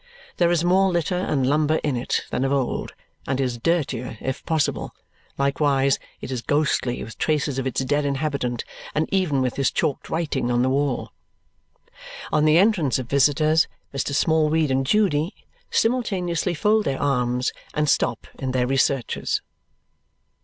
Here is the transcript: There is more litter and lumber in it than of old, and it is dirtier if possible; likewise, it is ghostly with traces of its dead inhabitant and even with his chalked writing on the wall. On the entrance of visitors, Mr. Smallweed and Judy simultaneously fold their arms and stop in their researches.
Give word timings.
There 0.37 0.49
is 0.49 0.63
more 0.65 0.89
litter 0.91 1.13
and 1.15 1.45
lumber 1.45 1.75
in 1.83 1.95
it 1.95 2.21
than 2.31 2.43
of 2.43 2.51
old, 2.51 2.93
and 3.27 3.39
it 3.39 3.43
is 3.43 3.59
dirtier 3.59 4.17
if 4.19 4.43
possible; 4.47 4.95
likewise, 5.37 5.99
it 6.21 6.31
is 6.31 6.41
ghostly 6.41 7.03
with 7.03 7.19
traces 7.19 7.59
of 7.59 7.67
its 7.67 7.85
dead 7.85 8.03
inhabitant 8.03 8.63
and 8.95 9.07
even 9.13 9.43
with 9.43 9.57
his 9.57 9.69
chalked 9.69 10.09
writing 10.09 10.49
on 10.49 10.63
the 10.63 10.71
wall. 10.71 11.11
On 12.31 12.45
the 12.45 12.57
entrance 12.57 12.97
of 12.97 13.05
visitors, 13.09 13.67
Mr. 13.93 14.15
Smallweed 14.15 14.71
and 14.71 14.87
Judy 14.87 15.35
simultaneously 15.69 16.55
fold 16.55 16.85
their 16.85 16.99
arms 16.99 17.51
and 17.75 17.87
stop 17.87 18.25
in 18.39 18.53
their 18.53 18.65
researches. 18.65 19.43